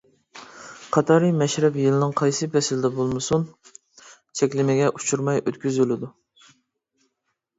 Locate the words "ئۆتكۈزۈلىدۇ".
5.43-6.09